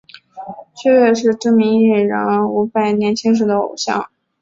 [0.73, 4.09] 薛岳是知名艺人伍佰年轻时的偶像。